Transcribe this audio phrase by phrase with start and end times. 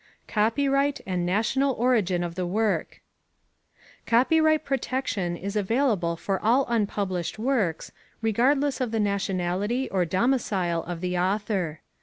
[0.27, 3.01] COPYRIGHT AND NATIONAL ORIGIN OF THE WORK
[4.07, 11.01] Copyright protection is available for all unpublished works, regardless of the nationality or domicile of
[11.01, 11.81] the author.